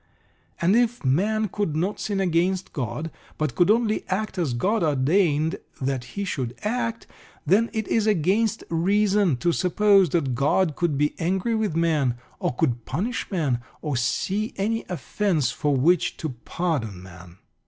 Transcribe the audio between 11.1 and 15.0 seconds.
angry with man, or could punish man, or see any